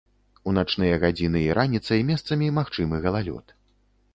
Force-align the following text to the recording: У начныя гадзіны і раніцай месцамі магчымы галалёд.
У 0.51 0.53
начныя 0.57 0.95
гадзіны 1.03 1.43
і 1.49 1.51
раніцай 1.59 2.01
месцамі 2.09 2.47
магчымы 2.59 3.03
галалёд. 3.05 3.55